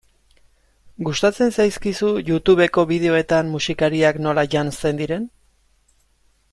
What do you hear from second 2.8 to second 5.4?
bideoetan musikariak nola janzten diren?